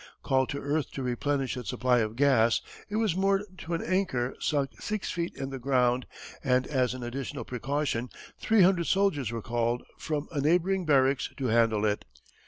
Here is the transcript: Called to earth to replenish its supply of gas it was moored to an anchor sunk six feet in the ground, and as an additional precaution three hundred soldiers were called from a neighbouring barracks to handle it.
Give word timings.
Called 0.23 0.49
to 0.49 0.59
earth 0.59 0.89
to 0.93 1.03
replenish 1.03 1.55
its 1.55 1.69
supply 1.69 1.99
of 1.99 2.15
gas 2.15 2.61
it 2.89 2.95
was 2.95 3.15
moored 3.15 3.43
to 3.59 3.75
an 3.75 3.83
anchor 3.83 4.35
sunk 4.39 4.81
six 4.81 5.11
feet 5.11 5.35
in 5.35 5.51
the 5.51 5.59
ground, 5.59 6.07
and 6.43 6.65
as 6.65 6.95
an 6.95 7.03
additional 7.03 7.45
precaution 7.45 8.09
three 8.39 8.63
hundred 8.63 8.87
soldiers 8.87 9.31
were 9.31 9.43
called 9.43 9.83
from 9.99 10.27
a 10.31 10.41
neighbouring 10.41 10.87
barracks 10.87 11.29
to 11.37 11.45
handle 11.49 11.85
it. 11.85 12.03